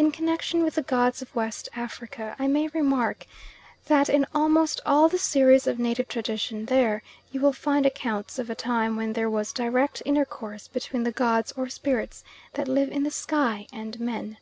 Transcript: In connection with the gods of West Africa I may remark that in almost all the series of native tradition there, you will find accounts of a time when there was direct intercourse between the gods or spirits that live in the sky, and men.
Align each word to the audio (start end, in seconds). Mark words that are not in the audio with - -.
In 0.00 0.10
connection 0.10 0.64
with 0.64 0.74
the 0.74 0.82
gods 0.82 1.22
of 1.22 1.32
West 1.32 1.68
Africa 1.76 2.34
I 2.40 2.48
may 2.48 2.66
remark 2.66 3.24
that 3.86 4.08
in 4.08 4.26
almost 4.34 4.80
all 4.84 5.08
the 5.08 5.16
series 5.16 5.68
of 5.68 5.78
native 5.78 6.08
tradition 6.08 6.64
there, 6.66 7.04
you 7.30 7.40
will 7.40 7.52
find 7.52 7.86
accounts 7.86 8.40
of 8.40 8.50
a 8.50 8.56
time 8.56 8.96
when 8.96 9.12
there 9.12 9.30
was 9.30 9.52
direct 9.52 10.02
intercourse 10.04 10.66
between 10.66 11.04
the 11.04 11.12
gods 11.12 11.52
or 11.56 11.68
spirits 11.68 12.24
that 12.54 12.66
live 12.66 12.90
in 12.90 13.04
the 13.04 13.12
sky, 13.12 13.68
and 13.72 14.00
men. 14.00 14.38